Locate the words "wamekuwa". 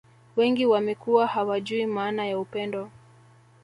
0.65-1.27